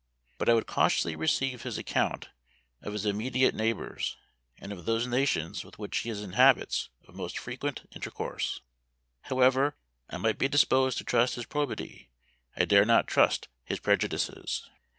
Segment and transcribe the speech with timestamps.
[0.39, 2.29] But I would cautiously receive his account
[2.81, 4.17] of his immediate neighbors,
[4.57, 8.61] and of those nations with which he is in habits of most frequent intercourse.
[9.25, 9.75] However
[10.09, 12.09] I might be disposed to trust his probity,
[12.57, 14.67] I dare not trust his prejudices.